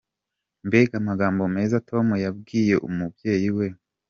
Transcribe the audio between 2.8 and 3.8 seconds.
umubyeyi we.